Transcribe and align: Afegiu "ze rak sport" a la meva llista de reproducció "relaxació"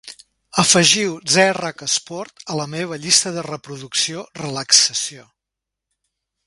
Afegiu 0.61 1.11
"ze 1.33 1.45
rak 1.59 1.83
sport" 1.97 2.43
a 2.53 2.57
la 2.61 2.67
meva 2.77 2.99
llista 3.03 3.35
de 3.37 3.45
reproducció 3.51 4.27
"relaxació" 4.45 5.29